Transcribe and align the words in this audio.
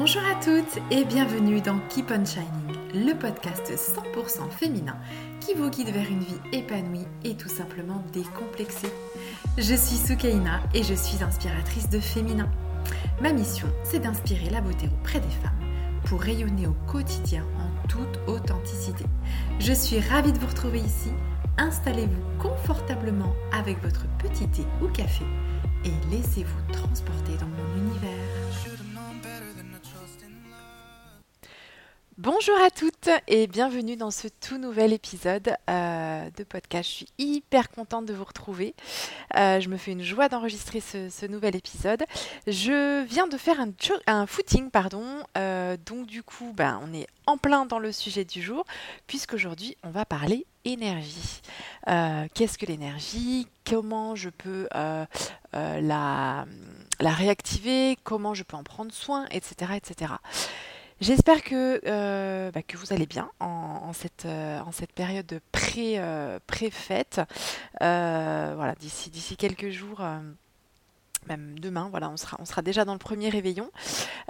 Bonjour 0.00 0.22
à 0.22 0.42
toutes 0.42 0.82
et 0.90 1.04
bienvenue 1.04 1.60
dans 1.60 1.78
Keep 1.90 2.10
on 2.10 2.24
Shining, 2.24 3.06
le 3.06 3.12
podcast 3.12 3.70
100% 3.70 4.50
féminin 4.50 4.96
qui 5.40 5.52
vous 5.52 5.68
guide 5.68 5.90
vers 5.90 6.10
une 6.10 6.20
vie 6.20 6.40
épanouie 6.52 7.06
et 7.22 7.36
tout 7.36 7.50
simplement 7.50 8.02
décomplexée. 8.10 8.90
Je 9.58 9.74
suis 9.74 9.98
Soukaina 9.98 10.62
et 10.72 10.82
je 10.84 10.94
suis 10.94 11.22
inspiratrice 11.22 11.90
de 11.90 12.00
féminin. 12.00 12.48
Ma 13.20 13.30
mission, 13.34 13.68
c'est 13.84 13.98
d'inspirer 13.98 14.48
la 14.48 14.62
beauté 14.62 14.88
auprès 14.90 15.20
des 15.20 15.28
femmes 15.28 15.60
pour 16.06 16.22
rayonner 16.22 16.66
au 16.66 16.76
quotidien 16.90 17.44
en 17.58 17.86
toute 17.86 18.20
authenticité. 18.26 19.04
Je 19.58 19.74
suis 19.74 20.00
ravie 20.00 20.32
de 20.32 20.38
vous 20.38 20.46
retrouver 20.46 20.78
ici. 20.78 21.10
Installez-vous 21.58 22.38
confortablement 22.38 23.34
avec 23.52 23.82
votre 23.82 24.06
petit 24.16 24.48
thé 24.48 24.62
ou 24.80 24.88
café 24.88 25.26
et 25.84 25.92
laissez-vous 26.10 26.72
transporter 26.72 27.36
dans 27.38 27.48
mon 27.48 27.86
univers. 27.86 28.89
Bonjour 32.22 32.60
à 32.60 32.70
toutes 32.70 33.08
et 33.28 33.46
bienvenue 33.46 33.96
dans 33.96 34.10
ce 34.10 34.28
tout 34.28 34.58
nouvel 34.58 34.92
épisode 34.92 35.56
euh, 35.70 36.28
de 36.36 36.44
podcast. 36.44 36.90
Je 36.90 36.94
suis 36.96 37.06
hyper 37.16 37.70
contente 37.70 38.04
de 38.04 38.12
vous 38.12 38.24
retrouver. 38.24 38.74
Euh, 39.36 39.58
je 39.58 39.70
me 39.70 39.78
fais 39.78 39.92
une 39.92 40.02
joie 40.02 40.28
d'enregistrer 40.28 40.80
ce, 40.80 41.26
nouvel 41.26 41.56
épisode. 41.56 42.04
Je 42.46 43.04
viens 43.06 43.26
de 43.26 43.38
faire 43.38 43.56
un, 44.06 44.26
footing, 44.26 44.70
pardon. 44.70 45.02
Euh, 45.38 45.78
donc 45.86 46.04
du 46.08 46.22
coup, 46.22 46.52
ben, 46.54 46.78
on 46.84 46.92
est 46.92 47.06
en 47.24 47.38
plein 47.38 47.64
dans 47.64 47.78
le 47.78 47.90
sujet 47.90 48.26
du 48.26 48.42
jour, 48.42 48.66
puisqu'aujourd'hui, 49.06 49.78
on 49.82 49.88
va 49.88 50.04
parler 50.04 50.44
énergie. 50.66 51.40
Qu'est-ce 51.86 52.58
que 52.58 52.66
l'énergie? 52.66 53.46
Comment 53.64 54.14
je 54.14 54.28
peux 54.28 54.68
la, 55.54 56.44
la 57.00 57.10
réactiver? 57.12 57.96
Comment 58.04 58.34
je 58.34 58.42
peux 58.42 58.58
en 58.58 58.62
prendre 58.62 58.92
soin? 58.92 59.24
Etc. 59.30 59.72
etc. 59.74 60.12
J'espère 61.00 61.42
que, 61.42 61.80
euh, 61.86 62.50
bah, 62.50 62.62
que 62.62 62.76
vous 62.76 62.92
allez 62.92 63.06
bien 63.06 63.30
en, 63.40 63.92
cette, 63.94 64.26
euh, 64.26 64.60
en 64.60 64.70
cette 64.70 64.92
période 64.92 65.40
pré, 65.50 65.98
euh, 65.98 66.38
fête 66.70 67.22
voilà, 67.80 68.74
d'ici, 68.78 69.08
d'ici 69.08 69.38
quelques 69.38 69.70
jours, 69.70 70.02
même 71.26 71.58
demain, 71.58 71.88
voilà, 71.90 72.10
on 72.10 72.18
sera, 72.18 72.36
on 72.38 72.44
sera 72.44 72.60
déjà 72.60 72.84
dans 72.84 72.92
le 72.92 72.98
premier 72.98 73.30
réveillon. 73.30 73.70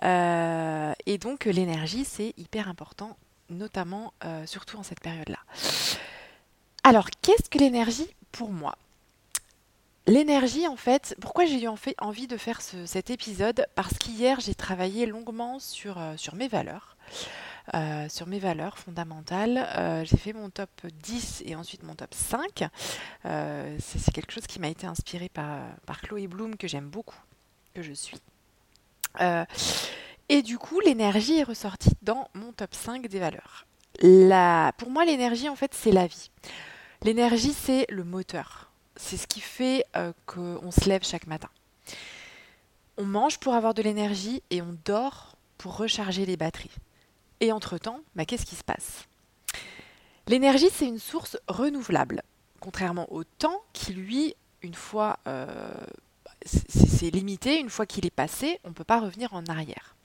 et 0.02 1.18
donc 1.18 1.46
l'énergie, 1.46 2.04
c'est 2.04 2.34
hyper 2.36 2.68
important, 2.68 3.16
notamment 3.48 4.14
surtout 4.46 4.78
en 4.78 4.84
cette 4.84 5.00
période-là. 5.00 5.38
Alors, 6.84 7.08
qu'est-ce 7.20 7.50
que 7.50 7.58
l'énergie 7.58 8.14
pour 8.30 8.50
moi? 8.50 8.76
L'énergie, 10.06 10.66
en 10.66 10.76
fait, 10.76 11.14
pourquoi 11.20 11.44
j'ai 11.44 11.62
eu 11.62 11.68
envie 11.98 12.26
de 12.26 12.36
faire 12.36 12.60
cet 12.60 13.10
épisode? 13.10 13.66
Parce 13.74 13.98
qu'hier, 13.98 14.40
j'ai 14.40 14.54
travaillé 14.54 15.06
longuement 15.06 15.58
sur, 15.58 15.98
euh, 15.98 16.14
mes 16.34 16.48
valeurs. 16.48 16.96
Euh, 17.74 18.08
sur 18.08 18.26
mes 18.26 18.40
valeurs 18.40 18.78
fondamentales. 18.78 19.68
Euh, 19.76 20.04
j'ai 20.04 20.16
fait 20.16 20.32
mon 20.32 20.50
top 20.50 20.70
10 21.02 21.44
et 21.46 21.54
ensuite 21.54 21.84
mon 21.84 21.94
top 21.94 22.12
5. 22.14 22.64
c'est 23.22 24.12
quelque 24.12 24.32
chose 24.32 24.46
qui 24.46 24.58
m'a 24.58 24.68
été 24.68 24.86
inspiré 24.86 25.28
par, 25.28 26.00
Chloé 26.02 26.26
Bloom, 26.26 26.56
que 26.56 26.66
j'aime 26.66 26.88
beaucoup, 26.88 27.18
que 27.74 27.82
je 27.82 27.92
suis. 27.92 28.16
et 30.28 30.42
du 30.42 30.58
coup, 30.58 30.80
l'énergie 30.80 31.38
est 31.38 31.44
ressortie 31.44 31.92
dans 32.02 32.28
mon 32.34 32.52
top 32.52 32.74
5 32.74 33.06
des 33.06 33.20
valeurs. 33.20 33.66
Pour 34.78 34.90
moi, 34.90 35.04
l'énergie, 35.04 35.48
en 35.48 35.56
fait, 35.56 35.72
c'est 35.74 35.92
la 35.92 36.06
vie. 36.06 36.30
L'énergie, 37.02 37.52
c'est 37.52 37.86
le 37.90 38.02
moteur 38.02 38.69
c'est 39.00 39.16
ce 39.16 39.26
qui 39.26 39.40
fait 39.40 39.84
euh, 39.96 40.12
qu'on 40.26 40.70
se 40.70 40.88
lève 40.88 41.02
chaque 41.04 41.26
matin. 41.26 41.48
On 42.98 43.04
mange 43.04 43.38
pour 43.38 43.54
avoir 43.54 43.72
de 43.74 43.82
l'énergie 43.82 44.42
et 44.50 44.60
on 44.60 44.76
dort 44.84 45.36
pour 45.58 45.76
recharger 45.76 46.26
les 46.26 46.36
batteries. 46.36 46.70
Et 47.40 47.50
entre-temps, 47.50 48.00
bah, 48.14 48.26
qu'est-ce 48.26 48.44
qui 48.44 48.56
se 48.56 48.62
passe? 48.62 49.06
L'énergie, 50.28 50.68
c'est 50.70 50.86
une 50.86 50.98
source 50.98 51.38
renouvelable, 51.48 52.22
contrairement 52.60 53.10
au 53.12 53.24
temps 53.24 53.62
qui, 53.72 53.94
lui, 53.94 54.36
une 54.62 54.74
fois, 54.74 55.18
euh, 55.26 55.72
c'est 56.44 57.10
limité, 57.10 57.58
une 57.58 57.70
fois 57.70 57.86
qu'il 57.86 58.04
est 58.06 58.10
passé, 58.10 58.60
on 58.64 58.68
ne 58.68 58.74
peut 58.74 58.84
pas 58.84 59.00
revenir 59.00 59.34
en 59.34 59.44
arrière. 59.46 59.96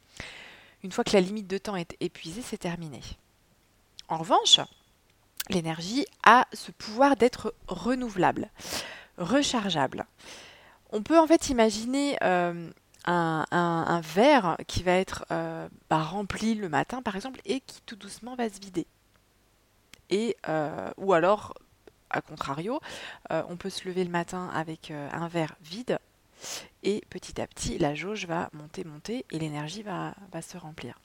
Une 0.84 0.92
fois 0.92 1.04
que 1.04 1.14
la 1.14 1.22
limite 1.22 1.48
de 1.48 1.58
temps 1.58 1.76
est 1.76 1.98
épuisée, 2.00 2.42
c'est 2.42 2.58
terminé. 2.58 3.02
En 4.08 4.18
revanche, 4.18 4.62
l'énergie 5.50 6.06
a 6.24 6.48
ce 6.54 6.72
pouvoir 6.72 7.16
d'être 7.16 7.54
renouvelable, 7.68 8.50
rechargeable. 9.18 10.06
On 10.92 11.02
peut 11.02 11.20
en 11.20 11.28
fait 11.28 11.50
imaginer 11.50 12.18
euh, 12.24 12.70
un, 13.06 14.02
verre 14.02 14.58
qui 14.68 14.84
va 14.84 14.94
être 14.94 15.26
euh, 15.32 15.68
bah, 15.90 16.02
rempli 16.02 16.56
le 16.56 16.70
matin 16.70 17.02
par 17.02 17.16
exemple 17.16 17.42
et 17.46 17.60
qui 17.62 17.82
tout 17.86 17.96
doucement 17.96 18.36
va 18.36 18.50
se 18.50 18.60
vider. 18.60 18.88
Et, 20.10 20.38
euh, 20.48 20.90
ou 20.98 21.14
alors, 21.14 21.56
à 22.12 22.22
contrario, 22.22 22.80
on 23.30 23.58
peut 23.58 23.72
se 23.72 23.88
lever 23.88 24.04
le 24.04 24.12
matin 24.12 24.50
avec 24.54 24.92
un 24.92 25.28
verre 25.28 25.56
vide 25.62 25.98
et 26.84 27.02
petit 27.10 27.42
à 27.42 27.48
petit 27.48 27.80
la 27.80 27.96
jauge 27.96 28.28
va 28.28 28.50
monter, 28.54 28.84
monter 28.84 29.26
et 29.32 29.40
l'énergie 29.40 29.82
va, 29.82 30.14
va, 30.32 30.42
se 30.44 30.58
remplir 30.58 31.00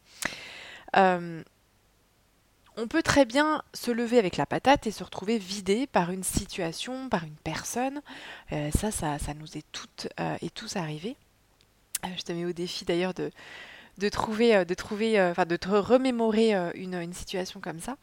on 2.80 2.88
peut 2.88 3.02
très 3.02 3.26
bien 3.26 3.62
se 3.74 3.90
lever 3.90 4.18
avec 4.18 4.36
la 4.36 4.46
patate 4.46 4.86
et 4.86 4.90
se 4.90 5.04
retrouver 5.04 5.38
vidé 5.38 5.86
par 5.86 6.10
une 6.10 6.22
situation, 6.22 7.08
par 7.08 7.24
une 7.24 7.36
personne. 7.36 8.00
Euh, 8.52 8.70
ça, 8.70 8.90
ça, 8.90 9.34
nous 9.34 9.58
est 9.58 9.64
toutes 9.70 10.08
euh, 10.18 10.36
et 10.40 10.48
tous 10.48 10.76
arrivé. 10.76 11.16
Euh, 12.04 12.08
je 12.16 12.22
te 12.22 12.32
mets 12.32 12.46
au 12.46 12.52
défi 12.52 12.86
d'ailleurs 12.86 13.12
de, 13.12 13.30
trouver, 14.08 14.64
de 14.64 14.74
trouver, 14.74 15.20
enfin 15.20 15.44
de 15.44 15.56
te 15.56 15.68
remémorer 15.68 16.54
une, 16.74 17.12
situation 17.12 17.60
comme 17.60 17.80
ça. 17.80 17.96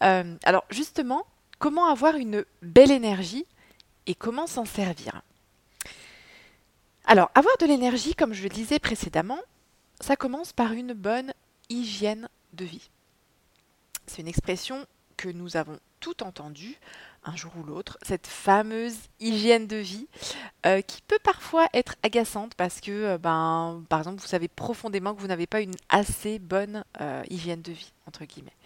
alors 0.00 0.64
justement, 0.70 1.26
comment 1.58 1.86
avoir 1.86 2.16
une 2.16 2.44
belle 2.62 2.90
énergie 2.90 3.46
et 4.06 4.14
comment 4.14 4.46
s'en 4.46 4.64
servir? 4.64 5.20
Alors, 7.04 7.30
avoir 7.34 7.56
de 7.58 7.66
l'énergie, 7.66 8.14
comme 8.14 8.32
je 8.32 8.42
le 8.42 8.48
disais 8.48 8.78
précédemment, 8.78 9.38
ça 10.00 10.16
commence 10.16 10.52
par 10.52 10.72
une 10.72 10.92
bonne 10.92 11.32
hygiène 11.68 12.28
de 12.54 12.64
vie. 12.64 12.90
C'est 14.08 14.22
une 14.22 14.28
expression 14.28 14.86
que 15.16 15.28
nous 15.28 15.56
avons 15.56 15.78
tout 16.00 16.22
entendue 16.22 16.78
un 17.24 17.36
jour 17.36 17.52
ou 17.58 17.62
l'autre, 17.62 17.98
cette 18.02 18.26
fameuse 18.26 18.96
hygiène 19.20 19.66
de 19.66 19.76
vie 19.76 20.06
euh, 20.64 20.80
qui 20.80 21.02
peut 21.02 21.18
parfois 21.22 21.66
être 21.74 21.96
agaçante 22.02 22.54
parce 22.54 22.80
que, 22.80 22.90
euh, 22.90 23.18
ben, 23.18 23.84
par 23.88 23.98
exemple, 23.98 24.20
vous 24.20 24.26
savez 24.26 24.48
profondément 24.48 25.14
que 25.14 25.20
vous 25.20 25.26
n'avez 25.26 25.46
pas 25.46 25.60
une 25.60 25.74
assez 25.88 26.38
bonne 26.38 26.84
euh, 27.00 27.22
hygiène 27.28 27.60
de 27.60 27.72
vie, 27.72 27.92
entre 28.06 28.24
guillemets. 28.24 28.56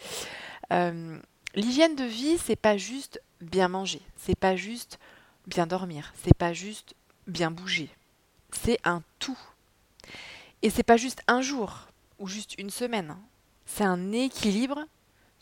L'hygiène 1.54 1.96
de 1.96 2.04
vie, 2.04 2.38
c'est 2.38 2.56
pas 2.56 2.78
juste 2.78 3.20
bien 3.42 3.68
manger, 3.68 4.00
c'est 4.16 4.38
pas 4.38 4.56
juste 4.56 4.98
bien 5.46 5.66
dormir, 5.66 6.14
c'est 6.22 6.36
pas 6.36 6.54
juste 6.54 6.94
bien 7.26 7.50
bouger, 7.50 7.90
c'est 8.52 8.78
un 8.84 9.02
tout. 9.18 9.38
Et 10.62 10.70
c'est 10.70 10.82
pas 10.82 10.96
juste 10.96 11.22
un 11.26 11.42
jour 11.42 11.88
ou 12.18 12.26
juste 12.26 12.54
une 12.58 12.70
semaine, 12.70 13.14
c'est 13.66 13.84
un 13.84 14.12
équilibre 14.12 14.86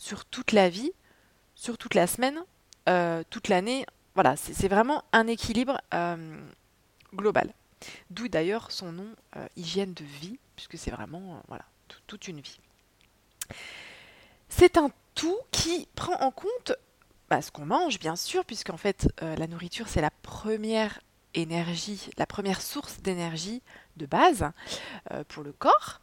sur 0.01 0.25
toute 0.25 0.53
la 0.53 0.71
vie, 0.71 0.93
sur 1.55 1.77
toute 1.77 1.95
la 1.95 2.07
semaine, 2.07 2.43
euh, 2.89 3.23
toute 3.29 3.49
l'année. 3.49 3.85
Voilà, 4.15 4.35
c'est 4.35 4.67
vraiment 4.67 5.05
un 5.13 5.27
équilibre 5.27 5.79
euh, 5.93 6.41
global. 7.15 7.53
D'où 8.09 8.29
d'ailleurs 8.29 8.73
son 8.73 8.93
nom 8.93 9.09
euh, 9.37 9.47
hygiène 9.57 9.93
de 9.93 10.05
vie, 10.05 10.39
puisque 10.57 10.79
c'est 10.79 10.91
vraiment 10.91 11.43
voilà, 11.49 11.65
toute 12.07 12.29
une 12.29 12.41
vie. 12.41 12.59
C'est 14.49 14.79
un 14.79 14.91
tout 15.15 15.37
qui 15.51 15.87
prend 15.95 16.19
en 16.23 16.31
compte 16.31 16.73
bah, 17.29 17.43
ce 17.43 17.51
qu'on 17.51 17.67
mange, 17.67 17.99
bien 17.99 18.17
sûr, 18.17 18.45
puisqu'en 18.47 18.79
fait, 18.79 19.07
la 19.21 19.47
nourriture, 19.47 19.87
c'est 19.87 20.01
la 20.01 20.11
première 20.11 21.01
énergie, 21.35 22.11
la 22.17 22.27
première 22.27 22.63
source 22.63 23.01
d'énergie 23.01 23.63
de 23.99 24.07
base 24.07 24.51
pour 25.29 25.45
le 25.45 25.53
corps. 25.53 26.01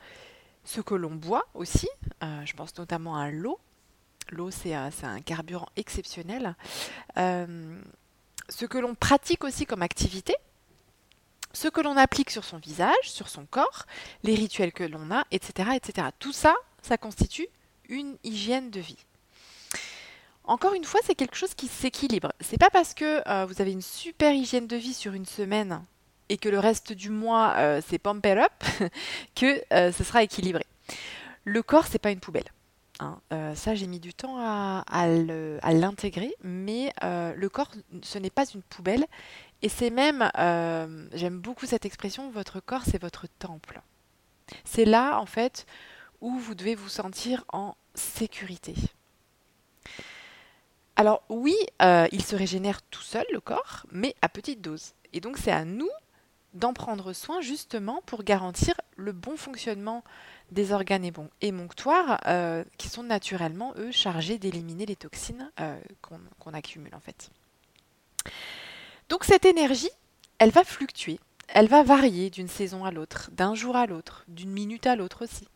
Ce 0.63 0.79
que 0.79 0.95
l'on 0.95 1.15
boit 1.15 1.47
aussi, 1.53 1.89
je 2.21 2.53
pense 2.53 2.77
notamment 2.77 3.17
à 3.17 3.29
l'eau, 3.29 3.59
L'eau, 4.31 4.51
c'est 4.51 4.73
un, 4.73 5.21
carburant 5.21 5.69
exceptionnel. 5.75 6.55
Euh, 7.17 7.79
ce 8.49 8.65
que 8.65 8.77
l'on 8.77 8.95
pratique 8.95 9.43
aussi 9.43 9.65
comme 9.65 9.81
activité, 9.81 10.35
ce 11.53 11.67
que 11.67 11.81
l'on 11.81 11.97
applique 11.97 12.29
sur 12.29 12.43
son 12.43 12.57
visage, 12.57 12.95
sur 13.03 13.29
son 13.29 13.45
corps, 13.45 13.85
les 14.23 14.35
rituels 14.35 14.73
que 14.73 14.83
l'on 14.83 15.11
a, 15.11 15.25
etc., 15.31 15.71
etc. 15.75 16.09
Tout 16.19 16.33
ça, 16.33 16.55
ça 16.81 16.97
constitue 16.97 17.47
une 17.89 18.17
hygiène 18.23 18.69
de 18.69 18.79
vie. 18.79 18.97
Encore 20.43 20.73
une 20.73 20.85
fois, 20.85 21.01
c'est 21.03 21.15
quelque 21.15 21.35
chose 21.35 21.53
qui 21.55 21.67
s'équilibre. 21.67 22.31
C'est 22.39 22.57
pas 22.57 22.69
parce 22.69 22.93
que 22.93 23.27
euh, 23.27 23.45
vous 23.45 23.61
avez 23.61 23.71
une 23.71 23.81
super 23.81 24.33
hygiène 24.33 24.67
de 24.67 24.77
vie 24.77 24.93
sur 24.93 25.13
une 25.13 25.25
semaine 25.25 25.83
et 26.29 26.37
que 26.37 26.49
le 26.49 26.59
reste 26.59 26.93
du 26.93 27.09
mois 27.09 27.53
euh, 27.57 27.81
c'est 27.85 27.97
pamper 27.97 28.37
up 28.37 28.91
que 29.35 29.61
ce 29.71 30.03
sera 30.03 30.23
équilibré. 30.23 30.65
Le 31.43 31.63
corps, 31.63 31.87
c'est 31.87 31.99
pas 31.99 32.11
une 32.11 32.19
poubelle. 32.19 32.51
Hein. 32.99 33.19
Euh, 33.31 33.55
ça, 33.55 33.75
j'ai 33.75 33.87
mis 33.87 33.99
du 33.99 34.13
temps 34.13 34.37
à, 34.39 34.83
l'intégrer, 35.07 36.33
mais 36.43 36.93
euh, 37.03 37.33
le 37.35 37.49
corps, 37.49 37.71
ce 38.01 38.17
n'est 38.17 38.29
pas 38.29 38.45
une 38.45 38.61
poubelle. 38.61 39.05
Et 39.61 39.69
c'est 39.69 39.89
même, 39.89 40.29
euh, 40.37 41.07
j'aime 41.13 41.39
beaucoup 41.39 41.65
cette 41.65 41.85
expression, 41.85 42.29
votre 42.29 42.59
corps, 42.59 42.83
c'est 42.85 43.01
votre 43.01 43.27
temple. 43.39 43.81
C'est 44.63 44.85
là, 44.85 45.19
en 45.19 45.25
fait, 45.25 45.65
où 46.21 46.37
vous 46.37 46.55
devez 46.55 46.75
vous 46.75 46.89
sentir 46.89 47.43
en 47.51 47.75
sécurité. 47.95 48.75
Alors 50.95 51.21
oui, 51.29 51.55
il 52.11 52.23
se 52.23 52.35
régénère 52.35 52.81
tout 52.81 53.01
seul, 53.01 53.25
le 53.31 53.39
corps, 53.39 53.85
mais 53.91 54.15
à 54.21 54.29
petite 54.29 54.61
dose. 54.61 54.93
Et 55.13 55.19
donc 55.19 55.37
c'est 55.37 55.51
à 55.51 55.63
nous 55.63 55.89
d'en 56.53 56.73
prendre 56.73 57.13
soin 57.13 57.41
justement 57.41 58.01
pour 58.05 58.23
garantir 58.23 58.73
le 58.95 59.11
bon 59.11 59.37
fonctionnement 59.37 60.03
des 60.51 60.71
organes 60.71 61.09
émonctoires 61.41 62.19
euh, 62.27 62.63
qui 62.77 62.89
sont 62.89 63.03
naturellement, 63.03 63.73
eux, 63.77 63.91
chargés 63.91 64.37
d'éliminer 64.37 64.85
les 64.85 64.95
toxines 64.95 65.51
euh, 65.59 65.79
qu'on 66.01 66.53
accumule 66.53 66.95
en 66.95 66.99
fait. 66.99 67.29
Donc 69.09 69.23
cette 69.23 69.45
énergie, 69.45 69.89
elle 70.39 70.51
va 70.51 70.63
fluctuer, 70.63 71.19
elle 71.49 71.67
va 71.67 71.83
varier 71.83 72.29
d'une 72.29 72.47
saison 72.47 72.85
à 72.85 72.91
l'autre, 72.91 73.29
d'un 73.33 73.55
jour 73.55 73.75
à 73.75 73.85
l'autre, 73.85 74.23
d'une 74.27 74.51
minute 74.51 74.87
à 74.87 74.95
l'autre 74.95 75.25
aussi. 75.25 75.47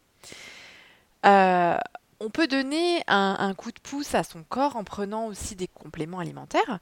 Euh, 1.25 1.77
on 2.19 2.29
peut 2.29 2.47
donner 2.47 3.01
un, 3.07 3.53
coup 3.55 3.71
de 3.71 3.79
pouce 3.79 4.13
à 4.13 4.23
son 4.23 4.43
corps 4.43 4.75
en 4.75 4.83
prenant 4.83 5.25
aussi 5.25 5.55
des 5.55 5.67
compléments 5.67 6.19
alimentaires 6.19 6.79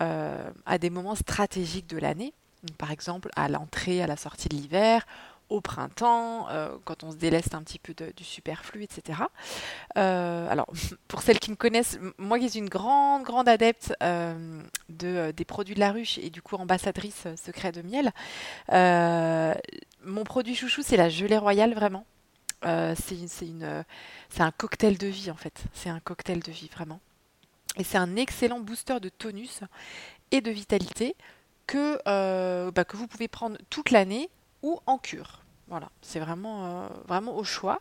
à 0.00 0.78
des 0.80 0.90
moments 0.90 1.14
stratégiques 1.14 1.86
de 1.86 1.96
l'année, 1.96 2.32
par 2.76 2.90
exemple 2.90 3.30
à 3.36 3.48
l'entrée, 3.48 4.02
à 4.02 4.08
la 4.08 4.16
sortie 4.16 4.48
de 4.48 4.56
l'hiver, 4.56 5.06
au 5.50 5.60
printemps, 5.60 6.48
euh, 6.48 6.76
quand 6.84 7.02
on 7.02 7.10
se 7.10 7.16
déleste 7.16 7.54
un 7.54 7.62
petit 7.62 7.80
peu 7.80 7.92
du 8.16 8.24
superflu, 8.24 8.84
etc. 8.84 9.22
Euh, 9.98 10.48
alors, 10.48 10.68
pour 11.08 11.22
celles 11.22 11.40
qui 11.40 11.50
me 11.50 11.56
connaissent, 11.56 11.98
moi 12.16 12.38
qui 12.38 12.48
suis 12.48 12.60
une 12.60 12.68
grande, 12.68 13.24
grande 13.24 13.48
adepte 13.48 13.92
euh, 14.02 14.62
de, 14.88 15.32
des 15.32 15.44
produits 15.44 15.74
de 15.74 15.80
la 15.80 15.90
ruche 15.90 16.18
et 16.18 16.30
du 16.30 16.40
coup 16.40 16.56
ambassadrice 16.56 17.26
secret 17.36 17.72
de 17.72 17.82
miel, 17.82 18.12
mon 20.02 20.24
produit 20.24 20.54
chouchou, 20.54 20.82
c'est 20.82 20.96
la 20.96 21.10
gelée 21.10 21.36
royale, 21.36 21.74
vraiment. 21.74 22.06
c'est 22.62 24.40
un 24.40 24.50
cocktail 24.56 24.96
de 24.96 25.08
vie, 25.08 25.30
en 25.30 25.36
fait. 25.36 25.64
C'est 25.74 25.90
un 25.90 26.00
cocktail 26.00 26.40
de 26.40 26.52
vie, 26.52 26.70
vraiment. 26.72 27.00
Et 27.76 27.84
c'est 27.84 27.98
un 27.98 28.16
excellent 28.16 28.60
booster 28.60 28.98
de 29.00 29.08
tonus 29.08 29.60
et 30.30 30.40
de 30.40 30.50
vitalité 30.50 31.16
que, 31.66 32.00
bah, 32.70 32.84
que 32.84 32.96
vous 32.96 33.08
pouvez 33.08 33.28
prendre 33.28 33.58
toute 33.68 33.90
l'année 33.90 34.30
ou 34.62 34.78
en 34.86 34.98
cure. 34.98 35.39
Voilà, 35.70 35.88
c'est 36.02 36.18
vraiment, 36.18 36.88
euh, 37.10 37.20
au 37.30 37.44
choix. 37.44 37.80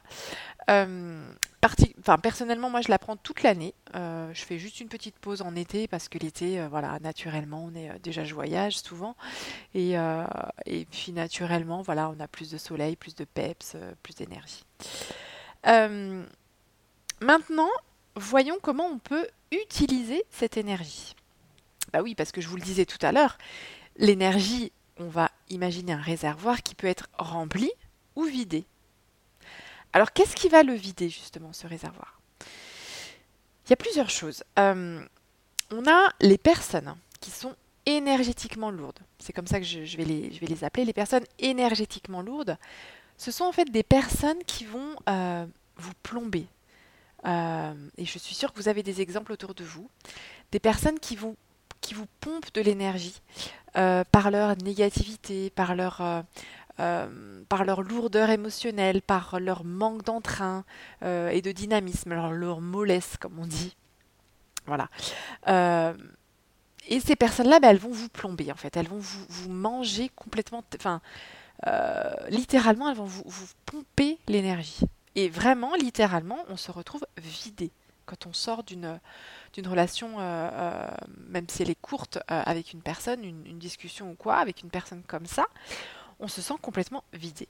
Euh, 0.70 1.28
personnellement, 2.22 2.70
moi, 2.70 2.82
je 2.82 2.90
la 2.90 3.00
prends 3.00 3.18
toute 3.18 3.42
l'année. 3.42 3.74
Euh, 3.96 4.32
je 4.32 4.46
fais 4.46 4.60
juste 4.60 4.80
une 4.80 4.90
petite 4.90 5.18
pause 5.18 5.42
en 5.42 5.56
été 5.56 5.88
parce 5.88 6.08
que 6.08 6.20
l'été, 6.20 6.64
voilà, 6.68 7.00
naturellement, 7.00 7.66
on 7.66 7.76
est 7.76 7.98
déjà 8.04 8.24
je 8.24 8.36
voyage 8.36 8.78
souvent. 8.78 9.16
Et, 9.74 9.96
et, 10.68 10.86
puis, 10.86 11.12
naturellement, 11.14 11.82
voilà, 11.82 12.12
on 12.16 12.20
a 12.20 12.28
plus 12.28 12.52
de 12.52 12.60
soleil, 12.60 12.96
plus 12.96 13.16
de 13.16 13.26
peps, 13.26 13.76
plus 14.04 14.14
d'énergie. 14.14 14.64
maintenant, 17.22 17.72
voyons 18.16 18.60
comment 18.62 18.86
on 18.86 19.00
peut 19.00 19.28
utiliser 19.52 20.24
cette 20.30 20.58
énergie. 20.58 21.16
Bah 21.92 22.04
oui, 22.04 22.14
parce 22.14 22.32
que 22.32 22.40
je 22.40 22.48
vous 22.48 22.56
le 22.56 22.62
disais 22.62 22.86
tout 22.86 23.04
à 23.04 23.12
l'heure, 23.12 23.40
l'énergie 23.98 24.72
on 25.00 25.08
va 25.08 25.32
imaginer 25.50 25.94
un 25.94 26.02
réservoir 26.02 26.62
qui 26.62 26.76
peut 26.76 26.88
être 26.88 27.08
rempli 27.18 27.72
ou 28.20 28.26
vidé. 28.26 28.66
Alors 29.94 30.12
qu'est-ce 30.12 30.36
qui 30.36 30.50
va 30.50 30.62
le 30.62 30.74
vider 30.74 31.10
justement, 31.10 31.54
ce 31.54 31.66
réservoir? 31.68 32.20
Il 33.66 33.70
y 33.70 33.74
a 33.74 33.78
plusieurs 33.78 34.10
choses. 34.10 34.44
Euh, 34.58 35.02
on 35.72 35.88
a 35.88 36.10
les 36.20 36.38
personnes 36.38 36.96
qui 37.22 37.32
sont 37.32 37.56
énergétiquement 37.86 38.72
lourdes. 38.72 39.00
C'est 39.20 39.34
comme 39.34 39.48
ça 39.48 39.60
que 39.60 39.66
je, 39.66 39.98
vais 39.98 40.06
les, 40.06 40.64
appeler. 40.64 40.86
Les 40.86 40.94
personnes 40.94 41.24
énergétiquement 41.40 42.22
lourdes, 42.22 42.58
ce 43.18 43.32
sont 43.32 43.46
en 43.46 43.52
fait 43.52 43.66
des 43.72 43.84
personnes 43.84 44.44
qui 44.46 44.66
vont 44.66 44.96
euh, 45.08 45.46
vous 45.78 45.94
plomber. 46.04 46.46
Euh, 47.26 47.74
et 47.98 48.06
je 48.06 48.20
suis 48.20 48.36
sûre 48.36 48.54
que 48.54 48.60
vous 48.60 48.70
avez 48.70 48.84
des 48.84 49.02
exemples 49.02 49.32
autour 49.32 49.54
de 49.54 49.64
vous. 49.64 49.90
Des 50.52 50.60
personnes 50.60 51.00
qui 51.00 51.16
vont 51.16 51.36
qui 51.82 51.94
vous 51.94 52.08
pompent 52.20 52.54
de 52.54 52.60
l'énergie 52.60 53.22
par 53.74 54.32
leur 54.32 54.58
négativité, 54.58 55.50
par 55.52 55.76
leur, 55.76 56.02
euh, 56.80 57.08
euh, 57.08 57.44
par 57.50 57.66
leur 57.66 57.82
lourdeur 57.82 58.30
émotionnelle, 58.30 59.02
par 59.02 59.40
leur 59.40 59.64
manque 59.64 60.04
d'entrain 60.04 60.64
et 61.02 61.42
de 61.42 61.52
dynamisme, 61.52 62.14
leur, 62.14 62.32
leur 62.32 62.62
mollesse, 62.62 63.18
comme 63.20 63.40
on 63.40 63.48
dit. 63.48 63.76
Voilà. 64.68 64.88
et 66.88 67.00
ces 67.00 67.16
personnes-là, 67.16 67.60
bah, 67.60 67.72
elles 67.72 67.80
vont 67.80 67.92
vous 67.92 68.10
plomber, 68.10 68.52
en 68.52 68.56
fait. 68.56 68.78
Elles 68.78 68.88
vont 68.88 69.00
vous, 69.00 69.26
vous 69.28 69.50
manger 69.50 70.12
complètement. 70.16 70.64
Enfin, 70.76 71.02
littéralement, 72.30 72.90
elles 72.90 72.98
vont 72.98 73.06
vous, 73.06 73.24
vous 73.26 73.48
pomper 73.66 74.20
l'énergie. 74.28 74.82
Et 75.16 75.28
vraiment, 75.28 75.74
littéralement, 75.74 76.46
on 76.50 76.58
se 76.58 76.72
retrouve 76.72 77.06
vidé 77.18 77.72
quand 78.06 78.28
on 78.28 78.34
sort 78.34 78.64
d'une 78.64 79.00
d'une 79.54 79.68
relation, 79.68 80.20
euh, 80.20 80.50
euh, 80.54 80.88
même 81.28 81.48
si 81.50 81.64
elle 81.64 81.70
est 81.70 81.82
courte, 81.82 82.18
euh, 82.18 82.42
avec 82.46 82.74
une 82.74 82.82
personne, 82.82 83.24
une, 83.24 83.60
discussion 83.60 84.12
ou 84.12 84.16
quoi, 84.16 84.38
avec 84.38 84.62
une 84.64 84.70
personne 84.70 85.04
comme 85.04 85.26
ça, 85.26 85.46
on 86.20 86.28
se 86.28 86.42
sent 86.42 86.56
complètement 86.62 87.04
vidé. 87.14 87.48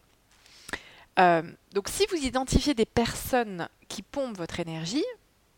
donc 1.74 1.89
si 1.89 2.06
vous 2.10 2.16
identifiez 2.16 2.74
des 2.74 2.86
personnes 2.86 3.68
qui 3.89 4.01
pompent 4.01 4.38
votre 4.38 4.60
énergie, 4.60 5.04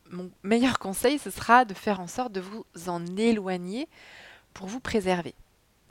mon 0.09 0.31
meilleur 0.43 0.79
conseil, 0.79 1.19
ce 1.19 1.29
sera 1.29 1.65
de 1.65 1.73
faire 1.73 1.99
en 1.99 2.07
sorte 2.07 2.31
de 2.31 2.41
vous 2.41 2.65
en 2.87 3.05
éloigner 3.15 3.87
pour 4.53 4.67
vous 4.67 4.79
préserver. 4.79 5.35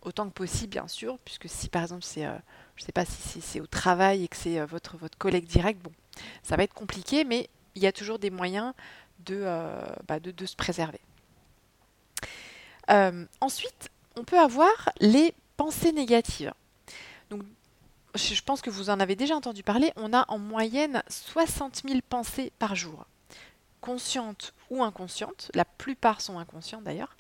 Autant 0.02 0.28
que 0.28 0.34
possible, 0.34 0.70
bien 0.70 0.88
sûr, 0.88 1.18
puisque 1.24 1.48
si 1.48 1.68
par 1.68 1.82
exemple 1.82 2.02
c'est, 2.04 2.22
je 2.22 2.82
ne 2.82 2.86
sais 2.86 2.92
pas 2.92 3.04
si 3.04 3.40
c'est 3.40 3.60
au 3.60 3.66
travail 3.66 4.24
et 4.24 4.28
que 4.28 4.36
c'est 4.36 4.64
votre, 4.64 4.96
votre 4.96 5.16
collègue 5.16 5.46
direct, 5.46 5.80
bon, 5.80 5.92
ça 6.42 6.56
va 6.56 6.64
être 6.64 6.74
compliqué, 6.74 7.24
mais 7.24 7.48
il 7.74 7.82
y 7.82 7.86
a 7.86 7.92
toujours 7.92 8.18
des 8.18 8.30
moyens 8.30 8.72
euh, 9.30 9.80
bah, 10.08 10.18
de, 10.18 10.30
de, 10.30 10.46
se 10.46 10.56
préserver. 10.56 11.00
Euh, 12.90 13.26
ensuite, 13.40 13.90
on 14.16 14.24
peut 14.24 14.38
avoir 14.38 14.90
les 14.98 15.34
pensées 15.56 15.92
négatives. 15.92 16.52
Donc, 17.30 17.42
je 18.14 18.42
pense 18.42 18.60
que 18.60 18.70
vous 18.70 18.90
en 18.90 19.00
avez 19.00 19.16
déjà 19.16 19.36
entendu 19.36 19.62
parler, 19.62 19.92
on 19.96 20.12
a 20.12 20.24
en 20.28 20.38
moyenne 20.38 21.02
60 21.08 21.82
000 21.86 22.00
pensées 22.08 22.52
par 22.58 22.74
jour, 22.74 23.06
conscientes 23.80 24.52
ou 24.68 24.82
inconscientes, 24.82 25.50
la 25.54 25.64
plupart 25.64 26.20
sont 26.20 26.38
inconscientes 26.38 26.84
d'ailleurs. 26.84 27.16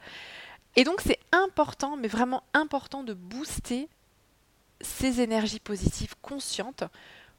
Et 0.76 0.84
donc 0.84 1.00
c'est 1.00 1.18
important, 1.32 1.96
mais 1.96 2.08
vraiment 2.08 2.42
important 2.54 3.02
de 3.02 3.14
booster 3.14 3.88
ces 4.80 5.20
énergies 5.20 5.60
positives 5.60 6.14
conscientes 6.22 6.84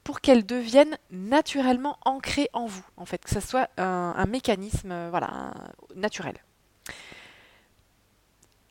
pour 0.04 0.22
qu'elles 0.22 0.46
deviennent 0.46 0.98
naturellement 1.12 1.98
ancrées 2.06 2.50
en 2.54 2.66
vous, 2.66 2.86
en 2.98 3.06
fait, 3.06 3.24
que 3.24 3.30
ce 3.30 3.40
soit 3.40 3.70
un, 3.78 4.26
mécanisme 4.26 4.92
euh, 4.92 5.10
voilà, 5.10 5.54
naturel. 5.96 6.36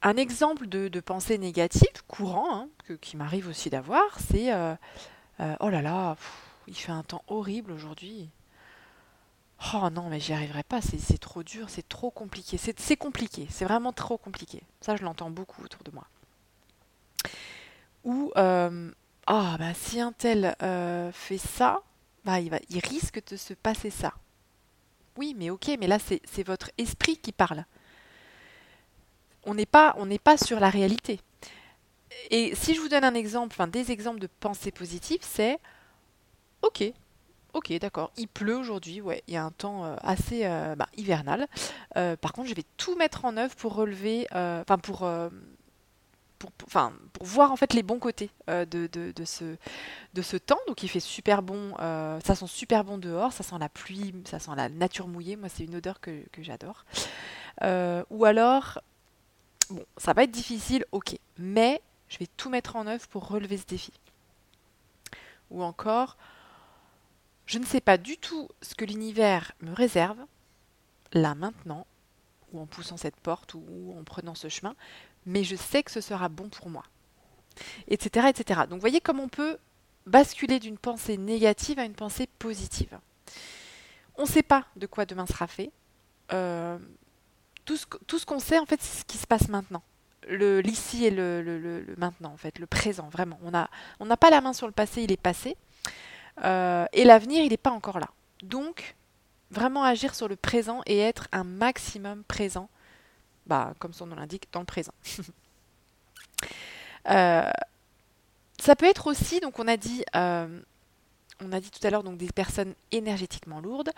Un 0.03 0.17
exemple 0.17 0.67
de, 0.67 1.01
pensée 1.01 1.39
négative 1.39 2.03
courant, 2.09 2.69
hein, 2.89 2.97
qui 3.01 3.17
m'arrive 3.17 3.49
aussi 3.49 3.69
d'avoir, 3.71 4.19
c'est 4.19 4.53
euh, 4.53 4.75
euh, 5.41 5.55
Oh 5.61 5.69
là 5.69 5.83
là, 5.83 6.17
il 6.67 6.75
fait 6.75 6.93
un 6.93 7.03
temps 7.03 7.23
horrible 7.29 7.73
aujourd'hui. 7.73 8.31
Oh 9.75 9.91
non, 9.91 10.09
mais 10.09 10.21
j'y 10.21 10.33
arriverai 10.33 10.63
pas, 10.63 10.81
c'est 10.81 11.19
trop 11.19 11.43
dur, 11.43 11.69
c'est 11.69 11.87
trop 11.87 12.11
compliqué. 12.11 12.57
C'est 12.57 12.97
compliqué, 12.97 13.47
c'est 13.51 13.67
vraiment 13.67 13.93
trop 13.93 14.17
compliqué. 14.17 14.63
Ça, 14.81 14.97
je 14.97 15.03
l'entends 15.03 15.31
beaucoup 15.31 15.63
autour 15.63 15.83
de 15.83 15.91
moi. 15.91 16.07
Ou 18.05 18.33
ah, 19.33 19.57
bah 19.59 19.75
si 19.75 20.01
un 20.01 20.11
tel 20.11 20.57
euh, 20.61 21.13
fait 21.13 21.39
ça, 21.39 21.83
bah, 22.25 22.41
il, 22.41 22.51
va, 22.51 22.59
il 22.69 22.81
risque 22.81 23.25
de 23.31 23.37
se 23.37 23.55
passer 23.55 23.91
ça. 23.91 24.13
Oui, 25.17 25.37
mais 25.39 25.51
ok, 25.51 25.71
mais 25.79 25.87
là, 25.87 25.99
c'est 26.01 26.43
votre 26.43 26.73
esprit 26.79 27.17
qui 27.17 27.31
parle. 27.31 27.65
On 29.51 29.55
n'est 29.55 29.67
pas, 29.67 29.97
pas 30.23 30.37
sur 30.37 30.61
la 30.61 30.71
réalité. 30.71 31.21
Et 32.31 32.55
si 32.55 32.75
je 32.75 32.81
vous 32.81 32.89
donne 32.89 33.05
un 33.05 33.15
exemple, 33.15 33.53
enfin 33.53 33.67
des 33.67 33.91
exemples 33.91 34.21
de 34.21 34.29
pensée 34.29 34.71
positive, 34.71 35.21
c'est 35.23 35.59
ok, 36.63 36.85
ok, 37.55 37.73
d'accord, 37.79 38.13
il 38.17 38.29
pleut 38.29 38.57
aujourd'hui, 38.57 39.01
ouais, 39.01 39.25
il 39.27 39.35
y 39.35 39.37
a 39.37 39.45
un 39.45 39.51
temps 39.51 39.85
euh, 39.85 39.97
assez 40.03 40.43
euh, 40.45 40.77
bah, 40.77 40.89
hivernal. 40.97 41.49
par 41.95 42.33
contre, 42.33 42.49
je 42.49 42.55
vais 42.55 42.65
tout 42.77 42.95
mettre 42.97 43.25
en 43.25 43.37
œuvre 43.37 43.57
pour 43.57 43.75
relever, 43.75 44.27
enfin 44.31 44.79
pour 44.79 45.05
pour, 46.41 46.51
pour 46.53 47.27
voir 47.27 47.53
en 47.53 47.57
fait 47.57 47.75
les 47.75 47.83
bons 47.83 47.99
côtés 47.99 48.31
euh, 48.49 48.65
de, 48.65 48.87
de, 48.89 49.25
ce, 49.25 49.57
de 50.15 50.23
ce 50.23 50.37
temps. 50.37 50.59
Donc 50.67 50.83
il 50.83 50.89
fait 50.89 51.01
super 51.01 51.43
bon, 51.43 51.75
euh, 51.79 52.19
ça 52.25 52.35
sent 52.35 52.47
super 52.49 52.83
bon 52.83 52.99
dehors, 52.99 53.33
ça 53.33 53.45
sent 53.45 53.57
la 53.61 53.69
pluie, 53.69 54.15
ça 54.25 54.39
sent 54.39 54.53
la 54.57 54.69
nature 54.69 55.07
mouillée. 55.07 55.37
Moi, 55.37 55.49
c'est 55.49 55.65
une 55.65 55.77
odeur 55.77 56.01
que, 56.01 56.25
que 56.33 56.43
j'adore. 56.43 56.85
Euh, 57.63 58.03
ou 58.11 58.25
alors, 58.25 58.81
bon, 59.71 59.85
ça 59.97 60.13
va 60.13 60.25
être 60.25 60.31
difficile, 60.31 60.85
ok, 60.93 61.17
mais 61.39 61.83
je 62.09 62.19
vais 62.19 62.29
tout 62.37 62.51
mettre 62.51 62.77
en 62.77 62.87
œuvre 62.87 63.07
pour 63.09 63.29
relever 63.29 63.57
ce 63.57 63.67
défi. 63.67 63.93
Ou 65.51 65.63
encore, 65.63 66.17
je 67.47 67.59
ne 67.59 67.65
sais 67.65 67.81
pas 67.81 67.99
du 67.99 68.17
tout 68.17 68.49
ce 68.63 68.75
que 68.75 68.85
l'univers 68.85 69.53
me 69.61 69.73
réserve, 69.73 70.19
là 71.13 71.35
maintenant, 71.35 71.87
ou 72.53 72.61
en 72.61 72.67
poussant 72.67 72.97
cette 72.97 73.17
porte, 73.17 73.55
ou 73.55 73.95
en 73.99 74.05
prenant 74.05 74.35
ce 74.35 74.49
chemin, 74.49 74.75
mais 75.27 75.45
je 75.45 75.57
sais 75.57 75.83
que 75.83 75.91
ce 75.91 76.01
sera 76.01 76.29
bon 76.29 76.49
pour 76.49 76.69
moi. 76.69 76.85
Etc. 77.89 78.29
etc. 78.29 78.63
Donc 78.69 78.81
voyez 78.81 79.01
comme 79.01 79.21
on 79.21 79.29
peut 79.29 79.59
basculer 80.07 80.59
d'une 80.59 80.79
pensée 80.79 81.17
négative 81.17 81.79
à 81.79 81.85
une 81.85 81.95
pensée 81.95 82.29
positive. 82.39 82.99
On 84.17 84.23
ne 84.23 84.29
sait 84.29 84.43
pas 84.43 84.67
de 84.77 84.87
quoi 84.87 85.07
demain 85.07 85.27
sera 85.27 85.47
fait. 85.47 85.71
Euh, 86.33 86.79
tout 88.07 88.19
ce, 88.19 88.27
qu'on 88.27 88.39
sait, 88.39 88.59
en 88.59 88.67
fait, 88.67 88.81
c'est 88.81 89.01
ce 89.01 89.05
qui 89.05 89.19
se 89.19 89.27
passe 89.27 89.49
maintenant. 89.49 89.83
L'ici 90.29 91.07
et 91.07 91.11
le, 91.11 91.85
maintenant, 91.97 92.33
en 92.33 92.37
fait, 92.37 92.59
le 92.59 92.67
présent, 92.67 93.09
vraiment. 93.09 93.39
On 93.43 94.07
n'a 94.07 94.17
pas 94.17 94.31
la 94.31 94.41
main 94.41 94.53
sur 94.53 94.67
le 94.67 94.73
passé, 94.73 95.03
il 95.03 95.13
est 95.13 95.21
passé. 95.21 95.57
Euh, 96.45 96.87
et 96.93 97.05
l'avenir, 97.05 97.43
il 97.43 97.51
n'est 97.51 97.57
pas 97.57 97.71
encore 97.71 97.99
là. 97.99 98.09
Donc, 98.43 98.95
vraiment 99.51 99.85
agir 99.85 100.15
sur 100.15 100.29
le 100.29 100.37
présent 100.37 100.83
et 100.87 100.99
être 100.99 101.29
un 101.33 101.45
maximum 101.45 102.23
présent, 102.25 102.69
bah, 103.47 103.75
comme 103.79 103.93
son 103.93 104.07
nom 104.07 104.17
l'indique, 104.17 104.49
dans 104.53 104.61
le 104.61 104.67
présent. 104.67 104.95
Euh, 107.09 107.51
ça 108.61 108.77
peut 108.77 108.85
être 108.85 109.07
aussi, 109.07 109.41
donc 109.41 109.59
on 109.59 109.67
a 109.67 109.79
dit, 109.79 110.05
euh, 110.15 110.61
on 111.43 111.51
a 111.51 111.61
dit 111.61 111.71
tout 111.71 111.85
à 111.87 111.89
l'heure, 111.89 112.03
donc 112.03 112.19
des 112.19 112.31
personnes 112.31 112.75
énergétiquement 112.93 113.59
lourdes. 113.61 113.91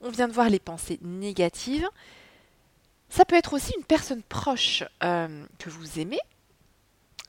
On 0.00 0.10
vient 0.10 0.26
de 0.26 0.32
voir 0.32 0.50
les 0.50 0.58
pensées 0.58 0.98
négatives. 1.02 1.88
Ça 3.12 3.26
peut 3.26 3.36
être 3.36 3.52
aussi 3.52 3.74
une 3.76 3.84
personne 3.84 4.22
proche 4.22 4.84
euh, 5.04 5.44
que 5.58 5.68
vous 5.68 6.00
aimez. 6.00 6.18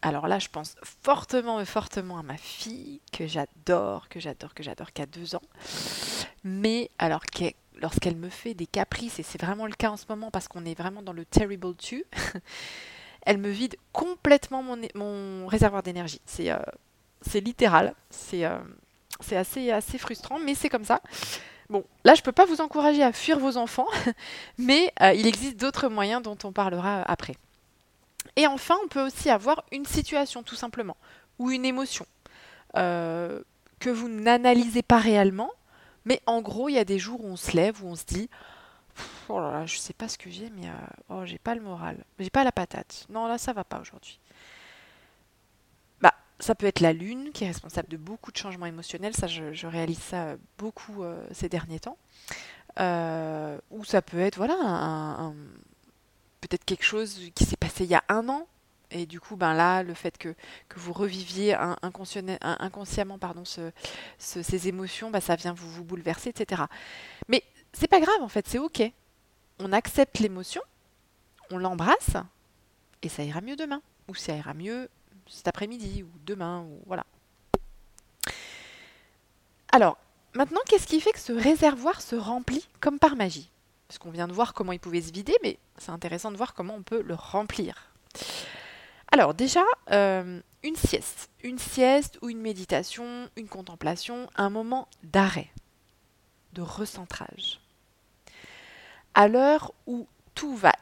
Alors 0.02 0.30
là, 0.30 0.40
je 0.40 0.48
pense 0.48 0.76
fortement, 0.82 1.64
fortement 1.66 2.18
à 2.18 2.24
ma 2.24 2.38
fille 2.38 3.02
que 3.12 3.28
j'adore, 3.28 4.08
que 4.08 4.22
j'adore, 4.22 4.54
que 4.54 4.64
j'adore, 4.64 4.94
qui 4.94 5.02
a 5.02 5.06
deux 5.06 5.36
ans. 5.36 5.42
Mais 6.46 6.90
alors 7.00 7.24
lorsqu'elle 7.82 8.16
me 8.16 8.30
fait 8.30 8.54
des 8.54 8.66
caprices, 8.66 9.20
et 9.20 9.24
c'est 9.24 9.42
vraiment 9.42 9.66
le 9.66 9.74
cas 9.74 9.90
en 9.90 9.98
ce 9.98 10.06
moment 10.08 10.32
parce 10.32 10.48
qu'on 10.48 10.64
est 10.64 10.74
vraiment 10.74 11.02
dans 11.02 11.12
le 11.12 11.26
terrible 11.26 11.76
two, 11.76 12.04
elle 13.26 13.40
me 13.40 13.50
vide 13.50 13.76
complètement 13.92 14.64
mon, 14.64 15.48
réservoir 15.48 15.84
d'énergie. 15.84 16.22
C'est 16.26 16.50
euh, 16.50 16.60
littéral, 17.42 17.94
c'est 18.10 18.46
euh, 18.46 18.58
assez, 19.36 19.72
assez 19.72 19.98
frustrant, 19.98 20.40
mais 20.40 20.56
c'est 20.56 20.70
comme 20.70 20.86
ça. 20.86 21.02
Bon, 21.70 21.84
là, 22.04 22.14
je 22.14 22.22
ne 22.22 22.26
peux 22.26 22.32
pas 22.32 22.46
vous 22.46 22.62
encourager 22.62 23.04
à 23.04 23.14
fuir 23.14 23.40
vos 23.40 23.58
enfants, 23.58 23.88
mais 24.58 24.92
euh, 25.02 25.14
il 25.14 25.28
existe 25.28 25.58
d'autres 25.58 25.88
moyens 25.88 26.22
dont 26.22 26.38
on 26.44 26.52
parlera 26.52 27.02
après. 27.04 27.36
Et 28.36 28.48
enfin, 28.48 28.76
on 28.84 28.88
peut 28.88 29.06
aussi 29.06 29.30
avoir 29.30 29.64
une 29.72 29.86
situation, 29.86 30.44
tout 30.44 30.56
simplement, 30.56 30.98
ou 31.40 31.52
une 31.52 31.66
émotion 31.66 32.06
que 32.76 33.90
vous 33.90 34.10
n'analysez 34.10 34.82
pas 34.82 34.98
réellement, 34.98 35.52
mais 36.06 36.22
en 36.26 36.42
gros, 36.42 36.70
il 36.70 36.74
y 36.74 36.80
a 36.80 36.86
des 36.86 37.00
jours 37.00 37.24
où 37.24 37.28
on 37.28 37.36
se 37.36 37.56
lève, 37.56 37.84
où 37.84 37.88
on 37.88 37.96
se 37.96 38.06
dit 38.06 38.30
Oh 39.30 39.40
là 39.40 39.52
là, 39.52 39.66
je 39.66 39.78
sais 39.78 39.94
pas 39.94 40.08
ce 40.08 40.18
que 40.18 40.30
j'ai, 40.30 40.50
mais 40.52 40.68
euh, 40.68 40.74
oh, 41.10 41.26
j'ai 41.26 41.38
pas 41.38 41.56
le 41.56 41.62
moral. 41.62 41.98
J'ai 42.20 42.30
pas 42.30 42.44
la 42.44 42.52
patate. 42.52 43.06
Non, 43.10 43.28
là, 43.28 43.38
ça 43.38 43.54
va 43.54 43.64
pas 43.64 43.80
aujourd'hui. 43.80 44.20
Ça 46.44 46.56
peut 46.56 46.66
être 46.66 46.82
la 46.82 46.92
lune 46.92 47.30
qui 47.34 47.46
est 47.46 47.48
responsable 47.48 47.88
de 47.88 47.96
beaucoup 47.96 48.30
de 48.30 48.36
changements 48.36 48.66
émotionnels. 48.66 49.16
Ça, 49.16 49.28
je, 49.28 49.66
réalise 49.66 50.00
ça 50.00 50.36
beaucoup 50.58 51.02
euh, 51.02 51.26
ces 51.32 51.48
derniers 51.48 51.80
temps. 51.80 51.98
Euh, 52.82 53.58
ou 53.72 53.86
ça 53.86 54.02
peut 54.02 54.20
être, 54.20 54.36
voilà, 54.36 55.32
peut-être 56.42 56.66
quelque 56.66 56.84
chose 56.84 57.32
qui 57.34 57.46
s'est 57.46 57.56
passé 57.56 57.86
il 57.86 57.92
y 57.92 57.96
a 57.96 58.04
un 58.10 58.28
an. 58.28 58.46
Et 58.92 59.06
du 59.06 59.22
coup, 59.22 59.38
ben 59.38 59.54
là, 59.54 59.84
le 59.84 59.94
fait 59.94 60.18
que, 60.18 60.36
que 60.68 60.80
vous 60.82 60.92
reviviez 60.92 61.56
inconsciemment 61.82 63.18
pardon, 63.18 63.46
ce, 63.46 63.72
ces 64.18 64.68
émotions, 64.68 65.12
ben 65.12 65.22
ça 65.22 65.38
vient 65.38 65.54
vous, 65.54 65.70
vous 65.70 65.86
bouleverser, 65.86 66.32
etc. 66.32 66.64
Mais 67.30 67.42
c'est 67.72 67.88
pas 67.88 68.02
grave 68.02 68.22
en 68.22 68.28
fait, 68.28 68.50
c'est 68.50 68.60
ok. 68.60 68.84
On 69.60 69.72
accepte 69.72 70.20
l'émotion, 70.20 70.62
on 71.52 71.58
l'embrasse, 71.58 72.18
et 73.02 73.08
ça 73.08 73.24
ira 73.24 73.40
mieux 73.40 73.56
demain. 73.56 73.82
Ou 74.10 74.16
ça 74.16 74.36
ira 74.36 74.54
mieux 74.54 74.90
cet 75.28 75.48
après-midi, 75.48 76.04
ou 76.04 76.10
demain, 76.26 76.62
ou 76.62 76.82
voilà. 76.86 77.06
Alors, 79.72 79.98
maintenant, 80.34 80.62
qu'est-ce 80.68 80.88
qui 80.88 81.02
fait 81.02 81.12
que 81.12 81.20
ce 81.20 81.34
réservoir 81.34 82.02
se 82.02 82.16
remplit 82.16 82.68
comme 82.80 83.00
par 83.00 83.16
magie? 83.16 83.50
Parce 83.88 83.98
qu'on 83.98 84.12
vient 84.12 84.28
de 84.28 84.34
voir 84.34 84.54
comment 84.54 84.72
il 84.72 84.80
pouvait 84.80 85.02
se 85.02 85.12
vider, 85.12 85.36
mais 85.44 85.58
c'est 85.78 85.92
intéressant 85.92 86.32
de 86.32 86.38
voir 86.38 86.54
comment 86.54 86.76
on 86.76 86.84
peut 86.84 87.02
le 87.02 87.16
remplir. 87.16 87.92
Alors 89.12 89.34
déjà, 89.34 89.64
euh, 89.92 90.42
une 90.64 90.76
sieste. 90.76 91.30
Une 91.44 91.60
sieste 91.60 92.18
ou 92.22 92.30
une 92.30 92.40
méditation, 92.40 93.30
une 93.36 93.48
contemplation, 93.48 94.30
un 94.36 94.50
moment 94.50 94.88
d'arrêt, 95.04 95.52
de 96.54 96.62
recentrage 96.62 97.60
à 99.14 99.28
l'heure 99.28 99.74
où 99.86 100.08
tout 100.36 100.56
va 100.56 100.74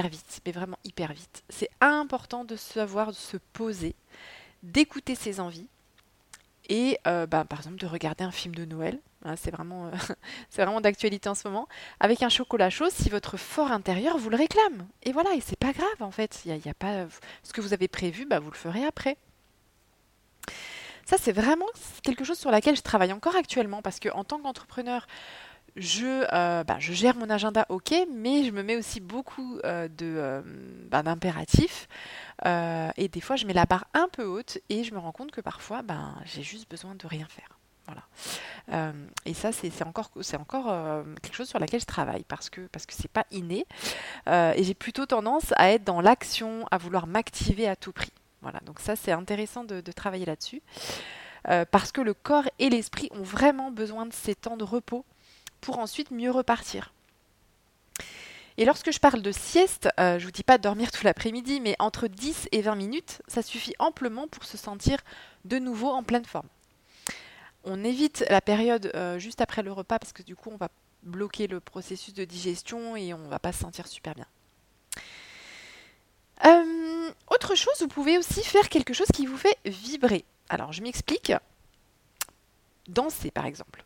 vite, 0.00 0.40
mais 0.46 0.52
vraiment 0.52 0.78
hyper 0.84 1.12
vite, 1.12 1.44
c'est 1.48 1.70
important 1.80 2.44
de 2.44 2.56
savoir 2.56 3.14
se 3.14 3.36
poser, 3.52 3.94
d'écouter 4.62 5.14
ses 5.14 5.40
envies 5.40 5.68
et 6.68 6.98
euh, 7.06 7.26
bah, 7.26 7.44
par 7.44 7.58
exemple 7.58 7.76
de 7.76 7.86
regarder 7.86 8.24
un 8.24 8.30
film 8.30 8.54
de 8.54 8.64
Noël. 8.64 8.98
Hein, 9.24 9.36
c'est 9.36 9.50
vraiment, 9.50 9.86
euh, 9.86 9.90
vraiment 10.56 10.80
d'actualité 10.80 11.28
en 11.28 11.34
ce 11.34 11.46
moment. 11.46 11.68
Avec 12.00 12.22
un 12.22 12.28
chocolat 12.28 12.70
chaud, 12.70 12.88
si 12.90 13.08
votre 13.10 13.36
fort 13.36 13.70
intérieur 13.72 14.16
vous 14.18 14.30
le 14.30 14.36
réclame. 14.36 14.86
Et 15.02 15.12
voilà, 15.12 15.34
et 15.34 15.40
c'est 15.40 15.58
pas 15.58 15.72
grave 15.72 16.00
en 16.00 16.10
fait. 16.10 16.40
Il 16.44 16.56
y 16.56 16.68
a, 16.68 16.74
pas 16.74 17.06
ce 17.42 17.52
que 17.52 17.60
vous 17.60 17.74
avez 17.74 17.88
prévu, 17.88 18.24
bah, 18.24 18.38
vous 18.38 18.50
le 18.50 18.56
ferez 18.56 18.84
après. 18.84 19.16
Ça, 21.04 21.16
c'est 21.20 21.32
vraiment 21.32 21.66
quelque 22.02 22.24
chose 22.24 22.38
sur 22.38 22.50
laquelle 22.50 22.76
je 22.76 22.82
travaille 22.82 23.12
encore 23.12 23.36
actuellement 23.36 23.82
parce 23.82 23.98
que 23.98 24.08
en 24.10 24.24
tant 24.24 24.38
qu'entrepreneur, 24.38 25.06
je, 25.76 26.26
euh, 26.32 26.64
bah, 26.64 26.76
je 26.78 26.92
gère 26.92 27.16
mon 27.16 27.30
agenda, 27.30 27.66
ok, 27.68 27.94
mais 28.12 28.44
je 28.44 28.50
me 28.50 28.62
mets 28.62 28.76
aussi 28.76 29.00
beaucoup 29.00 29.58
euh, 29.64 29.88
de, 29.88 30.14
euh, 30.16 30.42
bah, 30.90 31.02
d'impératifs. 31.02 31.88
et 32.44 33.08
des 33.08 33.20
fois, 33.20 33.36
je 33.36 33.46
mets 33.46 33.54
la 33.54 33.64
barre 33.64 33.86
un 33.94 34.08
peu 34.08 34.24
haute 34.24 34.58
et 34.68 34.84
je 34.84 34.92
me 34.94 34.98
rends 34.98 35.12
compte 35.12 35.30
que 35.30 35.40
parfois, 35.40 35.82
ben, 35.82 36.14
j'ai 36.24 36.42
juste 36.42 36.70
besoin 36.70 36.94
de 36.94 37.06
rien 37.06 37.26
faire. 37.26 37.48
Voilà. 37.86 38.92
et 39.26 39.34
ça, 39.34 39.50
c'est, 39.50 39.82
encore, 39.82 40.10
c'est 40.20 40.36
encore 40.36 41.04
quelque 41.20 41.34
chose 41.34 41.48
sur 41.48 41.58
laquelle 41.58 41.80
je 41.80 41.86
travaille 41.86 42.22
parce 42.22 42.48
que 42.48 42.60
parce 42.68 42.86
que 42.86 42.94
c'est 42.94 43.10
pas 43.10 43.26
inné. 43.32 43.66
et 44.28 44.62
j'ai 44.62 44.74
plutôt 44.74 45.04
tendance 45.04 45.52
à 45.56 45.72
être 45.72 45.84
dans 45.84 46.00
l'action, 46.00 46.64
à 46.70 46.78
vouloir 46.78 47.06
m'activer 47.06 47.68
à 47.68 47.74
tout 47.74 47.92
prix. 47.92 48.12
Voilà. 48.40 48.60
Donc 48.60 48.78
ça, 48.78 48.94
c'est 48.94 49.12
intéressant 49.12 49.64
de 49.64 49.92
travailler 49.92 50.26
là-dessus. 50.26 50.62
parce 51.42 51.90
que 51.90 52.00
le 52.00 52.14
corps 52.14 52.48
et 52.60 52.70
l'esprit 52.70 53.08
ont 53.12 53.24
vraiment 53.24 53.72
besoin 53.72 54.06
de 54.06 54.12
ces 54.12 54.36
temps 54.36 54.56
de 54.56 54.64
repos 54.64 55.04
pour 55.62 55.78
ensuite 55.78 56.10
mieux 56.10 56.30
repartir. 56.30 56.92
Et 58.58 58.66
lorsque 58.66 58.92
je 58.92 58.98
parle 58.98 59.22
de 59.22 59.32
sieste, 59.32 59.88
euh, 59.98 60.18
je 60.18 60.24
ne 60.24 60.26
vous 60.26 60.32
dis 60.32 60.42
pas 60.42 60.58
de 60.58 60.62
dormir 60.62 60.90
tout 60.90 61.04
l'après-midi, 61.04 61.60
mais 61.60 61.74
entre 61.78 62.06
10 62.06 62.48
et 62.52 62.60
20 62.60 62.74
minutes, 62.74 63.22
ça 63.26 63.40
suffit 63.40 63.72
amplement 63.78 64.28
pour 64.28 64.44
se 64.44 64.58
sentir 64.58 64.98
de 65.46 65.58
nouveau 65.58 65.88
en 65.88 66.02
pleine 66.02 66.26
forme. 66.26 66.48
On 67.64 67.82
évite 67.82 68.24
la 68.28 68.40
période 68.40 68.90
euh, 68.94 69.18
juste 69.18 69.40
après 69.40 69.62
le 69.62 69.72
repas 69.72 69.98
parce 69.98 70.12
que 70.12 70.22
du 70.22 70.34
coup 70.34 70.50
on 70.52 70.56
va 70.56 70.68
bloquer 71.04 71.46
le 71.46 71.60
processus 71.60 72.12
de 72.12 72.24
digestion 72.24 72.96
et 72.96 73.14
on 73.14 73.18
ne 73.18 73.28
va 73.28 73.38
pas 73.38 73.52
se 73.52 73.60
sentir 73.60 73.86
super 73.86 74.14
bien. 74.14 74.26
Euh, 76.44 77.10
autre 77.30 77.54
chose, 77.54 77.74
vous 77.80 77.88
pouvez 77.88 78.18
aussi 78.18 78.42
faire 78.42 78.68
quelque 78.68 78.92
chose 78.92 79.06
qui 79.14 79.26
vous 79.26 79.36
fait 79.36 79.56
vibrer. 79.64 80.24
Alors 80.48 80.72
je 80.72 80.82
m'explique. 80.82 81.32
Danser 82.88 83.30
par 83.30 83.46
exemple. 83.46 83.84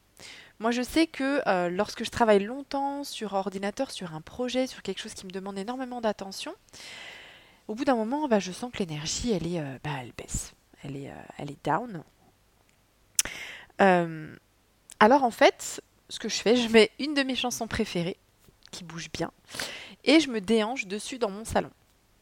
Moi, 0.58 0.70
je 0.70 0.82
sais 0.82 1.06
que 1.06 1.46
euh, 1.46 1.68
lorsque 1.68 2.04
je 2.04 2.10
travaille 2.10 2.42
longtemps 2.42 3.04
sur 3.04 3.34
ordinateur, 3.34 3.90
sur 3.90 4.14
un 4.14 4.22
projet, 4.22 4.66
sur 4.66 4.82
quelque 4.82 5.00
chose 5.00 5.12
qui 5.12 5.26
me 5.26 5.30
demande 5.30 5.58
énormément 5.58 6.00
d'attention, 6.00 6.54
au 7.68 7.74
bout 7.74 7.84
d'un 7.84 7.96
moment, 7.96 8.26
bah, 8.26 8.38
je 8.38 8.52
sens 8.52 8.72
que 8.72 8.78
l'énergie, 8.78 9.32
elle 9.32 9.46
est, 9.46 9.60
euh, 9.60 9.78
bah, 9.84 9.90
elle 10.00 10.12
baisse, 10.16 10.54
elle 10.82 10.96
est, 10.96 11.10
euh, 11.10 11.54
down. 11.62 12.02
alors 14.98 15.24
en 15.24 15.30
fait, 15.30 15.82
ce 16.08 16.18
que 16.18 16.30
je 16.30 16.36
fais, 16.36 16.56
je 16.56 16.70
mets 16.70 16.90
une 16.98 17.12
de 17.12 17.22
mes 17.22 17.36
chansons 17.36 17.66
préférées 17.66 18.16
qui 18.70 18.82
bouge 18.82 19.10
bien 19.12 19.30
et 20.04 20.20
je 20.20 20.30
me 20.30 20.40
déhanche 20.40 20.86
dessus 20.86 21.18
dans 21.18 21.30
mon 21.30 21.44
salon. 21.44 21.70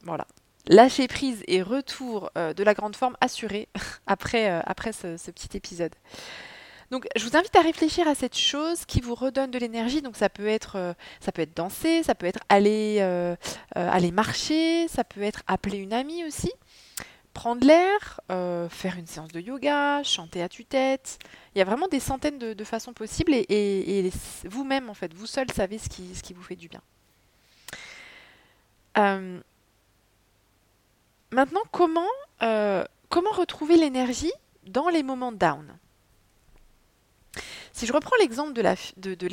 Voilà. 0.03 0.27
Lâcher 0.67 1.07
prise 1.07 1.43
et 1.47 1.61
retour 1.61 2.31
de 2.35 2.63
la 2.63 2.73
grande 2.73 2.95
forme 2.95 3.15
assurée 3.21 3.69
après, 4.07 4.49
après 4.49 4.91
ce 4.91 5.31
petit 5.31 5.55
épisode. 5.55 5.95
Donc, 6.95 7.07
je 7.17 7.27
vous 7.27 7.35
invite 7.35 7.53
à 7.57 7.61
réfléchir 7.61 8.07
à 8.07 8.15
cette 8.15 8.37
chose 8.37 8.85
qui 8.85 9.01
vous 9.01 9.15
redonne 9.15 9.51
de 9.51 9.59
l'énergie. 9.59 10.01
Donc, 10.01 10.15
ça 10.15 10.29
peut 10.29 10.47
être, 10.47 10.77
euh, 10.77 10.93
ça 11.19 11.33
peut 11.33 11.41
être 11.41 11.53
danser, 11.53 12.03
ça 12.03 12.15
peut 12.15 12.25
être 12.25 12.39
aller, 12.47 12.99
euh, 13.01 13.35
euh, 13.75 13.89
aller 13.91 14.11
marcher, 14.11 14.87
ça 14.87 15.03
peut 15.03 15.21
être 15.21 15.41
appeler 15.45 15.79
une 15.79 15.91
amie 15.91 16.23
aussi, 16.23 16.53
prendre 17.33 17.67
l'air, 17.67 18.21
faire 18.69 18.95
une 18.97 19.07
séance 19.07 19.33
de 19.33 19.41
yoga, 19.41 20.03
chanter 20.03 20.41
à 20.41 20.47
tue-tête. 20.47 21.19
Il 21.53 21.59
y 21.59 21.61
a 21.61 21.65
vraiment 21.65 21.89
des 21.89 21.99
centaines 21.99 22.39
de, 22.39 22.63
façons 22.63 22.93
possibles 22.93 23.33
et, 23.33 24.09
vous-même, 24.45 24.89
en 24.89 24.93
fait, 24.93 25.13
vous 25.13 25.27
seul 25.27 25.51
savez 25.51 25.77
ce 25.77 25.89
qui, 25.89 26.15
ce 26.15 26.23
qui 26.23 26.31
vous 26.33 26.43
fait 26.43 26.55
du 26.55 26.69
bien. 26.69 26.81
maintenant, 31.29 31.63
comment, 31.71 32.07
comment 32.39 33.31
retrouver 33.31 33.75
l'énergie 33.75 34.31
dans 34.65 34.87
les 34.87 35.03
moments 35.03 35.33
down? 35.33 35.77
Si 37.73 37.85
je 37.85 37.93
reprends 37.93 38.15
l'exemple 38.19 38.53
de 38.53 38.61
la 38.61 38.75
de, 38.97 39.15
de 39.15 39.29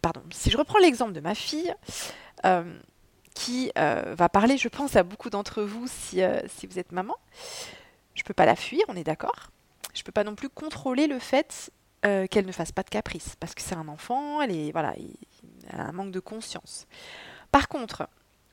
pardon, 0.00 0.22
si 0.30 0.50
je 0.50 0.56
reprends 0.56 0.78
l'exemple 0.78 1.12
de 1.12 1.20
ma 1.20 1.34
fille, 1.34 1.74
euh, 2.44 2.78
qui 3.34 3.70
euh, 3.78 4.14
va 4.16 4.28
parler, 4.28 4.58
je 4.58 4.68
pense, 4.68 4.96
à 4.96 5.02
beaucoup 5.02 5.30
d'entre 5.30 5.62
vous 5.62 5.86
si, 5.86 6.22
euh, 6.22 6.40
si 6.48 6.66
vous 6.66 6.78
êtes 6.78 6.92
maman. 6.92 7.14
Je 8.14 8.22
ne 8.22 8.24
peux 8.24 8.34
pas 8.34 8.44
la 8.44 8.56
fuir, 8.56 8.82
on 8.88 8.96
est 8.96 9.04
d'accord. 9.04 9.50
je 9.94 10.02
peux 10.02 10.12
pas 10.12 10.24
non 10.24 10.34
plus 10.34 10.48
contrôler 10.48 11.06
le 11.06 11.18
fait 11.18 11.70
qu'elle 12.02 12.46
ne 12.46 12.52
fasse 12.52 12.72
pas 12.72 12.82
de 12.82 12.88
caprice, 12.88 13.36
parce 13.38 13.54
que 13.54 13.60
c'est 13.60 13.74
un 13.74 13.86
enfant, 13.86 14.40
elle, 14.40 14.56
est, 14.56 14.72
voilà, 14.72 14.94
elle 15.70 15.80
a 15.80 15.84
un 15.84 15.92
manque 15.92 16.12
de 16.12 16.20
conscience. 16.20 16.86
Par 17.52 17.68
contre, 17.68 18.08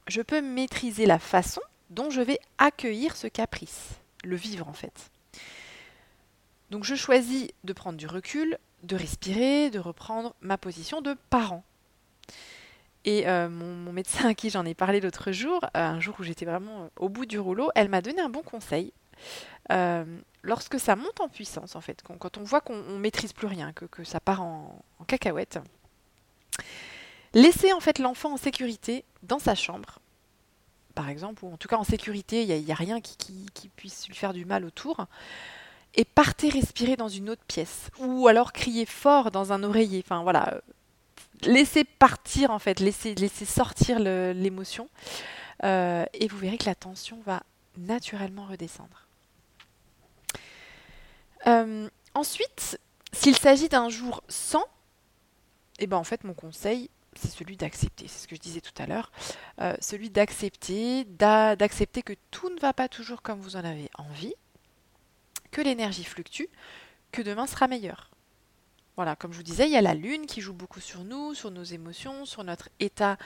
je 0.07 0.21
peux 0.21 0.41
maîtriser 0.41 1.05
la 1.05 1.17
façon 1.17 1.61
dont 1.89 2.09
je 2.09 2.19
vais 2.19 2.39
accueillir 2.57 3.15
ce 3.15 3.27
caprice, 3.27 3.91
le 4.25 4.35
vivre 4.35 4.67
en 4.67 4.73
fait. 4.73 5.11
Donc 6.69 6.83
je 6.83 6.95
choisis 6.95 7.47
de 7.63 7.73
prendre 7.73 7.97
du 7.97 8.07
recul, 8.07 8.57
de 8.83 8.95
respirer, 8.95 9.69
de 9.69 9.79
reprendre 9.79 10.35
ma 10.41 10.57
position 10.57 11.01
de 11.01 11.15
parent. 11.29 11.63
Et 13.07 13.27
euh, 13.27 13.47
mon, 13.47 13.93
médecin 13.93 14.27
à 14.27 14.33
qui 14.33 14.49
j'en 14.49 14.65
ai 14.65 14.73
parlé 14.73 14.99
l'autre 14.99 15.31
jour, 15.31 15.63
euh, 15.63 15.69
un 15.73 15.99
jour 16.01 16.15
où 16.19 16.23
j'étais 16.23 16.43
vraiment 16.43 16.83
euh, 16.83 16.87
au 16.97 17.07
bout 17.07 17.25
du 17.25 17.39
rouleau, 17.39 17.71
elle 17.73 17.87
m'a 17.87 18.01
donné 18.01 18.21
un 18.21 18.27
bon 18.27 18.41
conseil. 18.41 18.91
lorsque 20.43 20.77
ça 20.77 20.97
monte 20.97 21.21
en 21.21 21.29
puissance, 21.29 21.75
en 21.77 21.81
fait, 21.81 22.03
quand, 22.03 22.37
on 22.37 22.43
voit 22.43 22.59
qu'on 22.59 22.75
ne 22.75 22.97
maîtrise 22.97 23.31
plus 23.31 23.47
rien, 23.47 23.71
que, 23.71 24.03
ça 24.03 24.19
part 24.19 24.41
en, 24.41 24.77
cacahuète, 25.07 25.59
laissez 27.33 27.71
en 27.71 27.79
fait 27.79 27.97
l'enfant 27.99 28.33
en 28.33 28.37
sécurité 28.37 29.05
dans 29.23 29.39
sa 29.39 29.55
chambre, 29.55 29.99
par 30.93 31.07
exemple, 31.07 31.45
ou 31.45 31.53
en 31.53 31.57
tout 31.57 31.69
cas 31.69 31.77
en 31.77 31.85
sécurité, 31.85 32.43
il 32.43 32.63
n'y 32.63 32.71
a, 32.71 32.75
rien 32.75 32.99
qui, 32.99 33.69
puisse 33.77 34.07
lui 34.09 34.15
faire 34.15 34.33
du 34.33 34.43
mal 34.43 34.65
autour 34.65 35.07
et 35.95 36.05
partez 36.05 36.49
respirer 36.49 36.95
dans 36.95 37.07
une 37.07 37.29
autre 37.29 37.43
pièce. 37.47 37.89
Ou 37.99 38.27
alors 38.27 38.53
criez 38.53 38.85
fort 38.85 39.31
dans 39.31 39.51
un 39.53 39.63
oreiller. 39.63 40.03
Enfin 40.05 40.23
voilà. 40.23 40.61
Laissez 41.43 41.83
partir 41.83 42.51
en 42.51 42.59
fait, 42.59 42.79
laissez, 42.79 43.15
sortir 43.45 43.99
l'émotion. 43.99 44.89
Euh, 45.63 46.05
et 46.13 46.27
vous 46.27 46.37
verrez 46.37 46.57
que 46.57 46.65
la 46.65 46.75
tension 46.75 47.19
va 47.25 47.43
naturellement 47.77 48.45
redescendre. 48.45 49.07
Euh, 51.45 51.89
ensuite, 52.13 52.79
s'il 53.11 53.35
s'agit 53.35 53.69
d'un 53.69 53.89
jour 53.89 54.23
sans, 54.27 54.65
eh 55.79 55.87
ben 55.87 55.97
en 55.97 56.03
fait 56.03 56.23
mon 56.23 56.33
conseil 56.33 56.89
c'est 57.17 57.29
celui 57.29 57.57
d'accepter, 57.57 58.07
c'est 58.07 58.23
ce 58.23 58.27
que 58.27 58.35
je 58.35 58.41
disais 58.41 58.61
tout 58.61 58.81
à 58.81 58.85
l'heure, 58.85 59.11
euh, 59.61 59.75
celui 59.79 60.09
d'accepter, 60.09 61.03
d'accepter 61.05 62.03
que 62.03 62.13
tout 62.31 62.49
ne 62.49 62.59
va 62.59 62.73
pas 62.73 62.87
toujours 62.87 63.21
comme 63.21 63.39
vous 63.39 63.55
en 63.55 63.63
avez 63.63 63.89
envie, 63.97 64.35
que 65.51 65.61
l'énergie 65.61 66.03
fluctue, 66.03 66.47
que 67.11 67.21
demain 67.21 67.47
sera 67.47 67.67
meilleur. 67.67 68.09
Voilà, 68.97 69.15
comme 69.15 69.31
je 69.31 69.37
vous 69.37 69.43
disais, 69.43 69.67
il 69.67 69.71
y 69.71 69.77
a 69.77 69.81
la 69.81 69.93
lune 69.93 70.25
qui 70.25 70.41
joue 70.41 70.53
beaucoup 70.53 70.79
sur 70.79 71.03
nous, 71.03 71.35
sur 71.35 71.51
nos 71.51 71.63
émotions, 71.63 72.25
sur 72.25 72.43
notre 72.43 72.69
état 72.79 73.17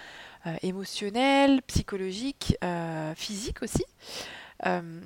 euh, 0.46 0.54
émotionnel, 0.64 1.62
psychologique, 1.62 2.58
euh, 2.62 3.16
physique 3.16 3.62
aussi. 3.62 3.86
Euh, 4.66 5.00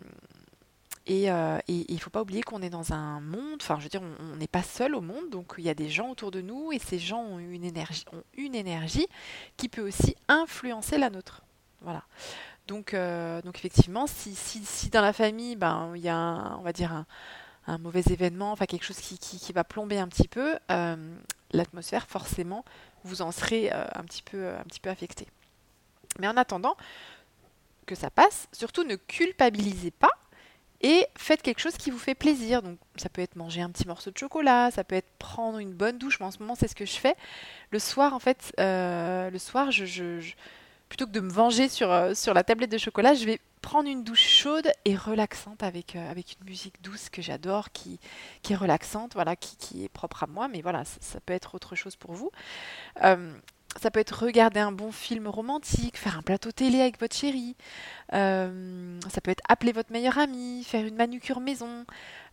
et 1.08 1.28
il 1.68 1.94
ne 1.94 2.00
faut 2.00 2.10
pas 2.10 2.24
oublier 2.24 2.42
qu'on 2.42 2.64
est 2.64 2.72
dans 2.72 2.94
un 2.94 3.20
monde, 3.20 3.60
enfin 3.62 3.78
je 3.78 3.84
veux 3.84 3.90
dire, 3.90 4.02
on 4.02 4.38
n'est 4.38 4.48
pas 4.48 4.64
seul 4.64 4.96
au 4.96 5.02
monde, 5.02 5.30
donc 5.30 5.54
il 5.60 5.64
y 5.64 5.70
a 5.70 5.76
des 5.76 5.88
gens 5.88 6.10
autour 6.10 6.32
de 6.32 6.42
nous 6.42 6.72
et 6.72 6.80
ces 6.80 6.98
gens 6.98 7.22
ont 7.22 7.38
une 7.38 7.64
énergie, 7.64 8.06
ont 8.12 8.24
une 8.36 8.56
énergie 8.56 9.06
qui 9.56 9.70
peut 9.70 9.88
aussi 9.88 10.16
influencer 10.28 10.98
la 10.98 11.12
nôtre. 11.12 11.44
Voilà. 11.82 12.04
Donc, 12.68 12.94
euh, 12.94 13.42
donc 13.44 13.58
effectivement, 13.58 14.08
si, 14.08 14.34
si, 14.36 14.90
dans 14.90 15.02
la 15.02 15.14
famille, 15.14 15.56
ben, 15.56 15.92
il 15.96 16.02
y 16.02 16.10
a, 16.10 16.16
un, 16.16 16.58
on 16.58 16.62
va 16.62 16.74
dire, 16.74 17.06
un, 17.68 17.78
mauvais 17.78 18.04
événement, 18.10 18.52
enfin 18.52 18.66
quelque 18.66 18.86
chose 18.86 19.00
qui, 19.00 19.20
qui, 19.20 19.54
va 19.54 19.64
plomber 19.64 20.00
un 20.00 20.08
petit 20.08 20.28
peu, 20.28 20.58
euh, 20.72 21.16
l'atmosphère, 21.52 22.08
forcément, 22.08 22.66
vous 23.04 23.22
en 23.22 23.32
serez 23.32 23.72
euh, 23.72 23.86
un, 23.94 24.04
petit 24.04 24.24
peu, 24.24 24.50
un 24.50 24.64
petit 24.64 24.80
peu 24.80 24.90
affecté. 24.90 25.28
Mais 26.20 26.28
en 26.28 26.38
attendant 26.38 26.76
que 27.86 27.94
ça 27.94 28.10
passe, 28.10 28.48
surtout 28.52 28.84
ne 28.84 28.96
culpabilisez 28.96 29.92
pas 29.92 30.12
et 30.82 31.06
faites 31.18 31.44
quelque 31.44 31.60
chose 31.60 31.78
qui 31.78 31.92
vous 31.92 32.00
fait 32.00 32.16
plaisir. 32.16 32.64
Donc 32.64 32.80
ça 32.96 33.10
peut 33.10 33.22
être 33.22 33.36
manger 33.36 33.62
un 33.62 33.70
petit 33.70 33.88
morceau 33.88 34.10
de 34.10 34.18
chocolat, 34.18 34.72
ça 34.72 34.84
peut 34.84 34.96
être 34.96 35.12
prendre 35.20 35.60
une 35.60 35.74
bonne 35.74 36.00
douche. 36.00 36.20
Mais 36.20 36.26
en 36.26 36.32
ce 36.32 36.40
moment, 36.40 36.56
c'est 36.56 36.68
ce 36.68 36.76
que 36.76 36.86
je 36.86 36.96
fais. 36.96 37.16
Le 37.70 37.78
soir, 37.78 38.14
en 38.14 38.20
fait, 38.20 38.54
le 38.58 39.38
soir, 39.38 39.70
je 39.70 40.34
plutôt 40.90 41.06
que 41.06 41.12
de 41.12 41.20
me 41.20 41.32
venger 41.32 41.70
sur, 41.70 41.92
euh, 41.92 42.14
sur 42.14 42.34
la 42.34 42.44
tablette 42.44 42.72
de 42.72 42.78
chocolat, 42.78 43.14
je 43.14 43.26
vais 43.26 43.40
prendre 43.62 43.90
une 43.90 44.04
douche 44.04 44.28
chaude 44.28 44.70
et 44.86 44.96
relaxante 44.96 45.64
avec, 45.64 45.96
euh, 45.96 46.12
avec 46.12 46.38
une 46.40 46.48
musique 46.48 46.82
douce 46.82 47.10
que 47.10 47.22
j'adore, 47.22 47.72
qui, 47.72 48.00
qui 48.44 48.54
est 48.54 48.56
relaxante, 48.56 49.14
voilà, 49.14 49.36
qui, 49.36 49.58
qui, 49.58 49.84
est 49.84 49.90
propre 49.90 50.24
à 50.24 50.28
moi, 50.28 50.48
mais 50.48 50.62
voilà, 50.62 50.84
ça, 50.86 51.20
peut 51.26 51.34
être 51.34 51.56
autre 51.56 51.76
chose 51.76 51.96
pour 51.96 52.14
vous. 52.14 52.32
Euh, 53.04 53.34
ça 53.82 53.92
peut 53.92 54.00
être 54.00 54.24
regarder 54.24 54.62
un 54.62 54.72
bon 54.72 54.92
film 54.92 55.28
romantique, 55.28 55.98
faire 55.98 56.18
un 56.18 56.22
plateau 56.22 56.52
télé 56.52 56.80
avec 56.80 56.98
votre 57.00 57.16
chérie. 57.16 57.58
ça 58.10 59.22
peut 59.22 59.32
être 59.32 59.44
appeler 59.50 59.74
votre 59.74 59.92
meilleur 59.92 60.18
ami, 60.18 60.64
faire 60.64 60.86
une 60.86 60.96
manucure 60.96 61.42
maison, 61.42 61.86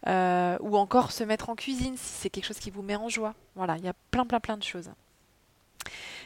ou 0.06 0.76
encore 0.76 1.10
se 1.10 1.24
mettre 1.24 1.50
en 1.50 1.56
cuisine 1.56 1.96
si 1.96 2.12
c'est 2.20 2.30
quelque 2.30 2.46
chose 2.46 2.60
qui 2.60 2.70
vous 2.70 2.82
met 2.82 2.94
en 2.94 3.08
joie. 3.08 3.34
Voilà, 3.56 3.76
il 3.78 3.84
y 3.84 3.88
a 3.88 3.94
plein 4.12 4.24
plein 4.24 4.38
plein 4.38 4.56
de 4.56 4.62
choses. 4.62 4.90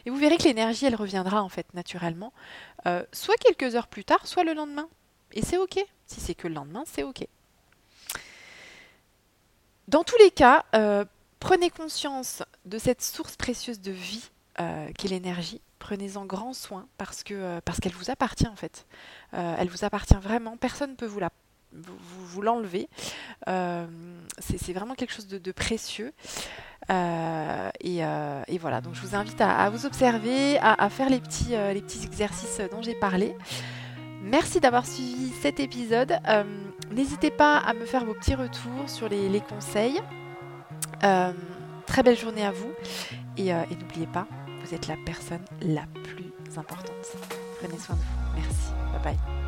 Et 0.06 0.10
vous 0.10 0.16
verrez 0.16 0.38
que 0.38 0.44
l'énergie, 0.44 0.86
elle 0.86 0.94
reviendra 0.94 1.42
en 1.42 1.48
fait 1.48 1.66
naturellement, 1.74 2.32
euh, 2.86 3.04
soit 3.12 3.36
quelques 3.36 3.74
heures 3.74 3.88
plus 3.88 4.04
tard, 4.04 4.24
soit 4.26 4.44
le 4.44 4.54
lendemain. 4.54 4.88
Et 5.32 5.42
c'est 5.42 5.58
OK. 5.58 5.84
Si 6.06 6.20
c'est 6.20 6.36
que 6.36 6.46
le 6.46 6.54
lendemain, 6.54 6.84
c'est 6.86 7.02
OK. 7.02 7.26
Dans 9.88 10.04
tous 10.04 10.16
les 10.18 10.30
cas, 10.30 10.64
euh, 10.76 11.04
prenez 11.40 11.70
conscience 11.70 12.44
de 12.64 12.78
cette 12.78 13.02
source 13.02 13.36
précieuse 13.36 13.80
de 13.80 13.90
vie 13.90 14.30
euh, 14.60 14.88
qu'est 14.96 15.08
l'énergie. 15.08 15.60
Prenez-en 15.80 16.24
grand 16.24 16.52
soin 16.52 16.88
parce 16.98 17.22
que 17.22 17.60
parce 17.60 17.80
qu'elle 17.80 17.92
vous 17.92 18.10
appartient 18.10 18.48
en 18.48 18.56
fait. 18.56 18.86
elle 19.32 19.68
vous 19.68 19.84
appartient 19.84 20.16
vraiment. 20.16 20.56
Personne 20.56 20.92
ne 20.92 20.96
peut 20.96 21.06
vous 21.06 21.20
la 21.20 21.30
vous, 21.84 22.42
l'enlevez. 22.42 22.88
Euh, 23.48 23.86
c'est 24.38 24.72
vraiment 24.72 24.94
quelque 24.94 25.12
chose 25.12 25.26
de, 25.28 25.52
précieux. 25.52 26.12
Euh, 26.90 27.70
euh, 27.84 28.42
et, 28.46 28.58
voilà, 28.58 28.80
donc 28.80 28.94
je 28.94 29.00
vous 29.00 29.14
invite 29.14 29.40
à, 29.40 29.68
vous 29.70 29.86
observer, 29.86 30.58
à, 30.58 30.88
faire 30.90 31.10
les 31.10 31.20
petits, 31.20 31.50
les 31.50 31.82
petits 31.82 32.04
exercices 32.04 32.60
dont 32.70 32.82
j'ai 32.82 32.94
parlé. 32.94 33.36
Merci 34.22 34.60
d'avoir 34.60 34.86
suivi 34.86 35.32
cet 35.40 35.60
épisode. 35.60 36.18
N'hésitez 36.90 37.30
pas 37.30 37.58
à 37.58 37.74
me 37.74 37.84
faire 37.84 38.04
vos 38.04 38.14
petits 38.14 38.34
retours 38.34 38.88
sur 38.88 39.08
les, 39.08 39.40
conseils. 39.40 40.00
très 41.00 42.02
belle 42.02 42.18
journée 42.18 42.44
à 42.44 42.52
vous. 42.52 42.70
Et, 43.36 43.48
et 43.48 43.76
n'oubliez 43.80 44.06
pas, 44.06 44.26
vous 44.64 44.74
êtes 44.74 44.88
la 44.88 44.96
personne 45.04 45.44
la 45.62 45.84
plus 46.02 46.32
importante. 46.58 47.16
Prenez 47.60 47.78
soin 47.78 47.96
de 47.96 48.00
vous. 48.00 48.40
Merci. 48.40 48.72
Bye 48.92 49.14
bye. 49.14 49.45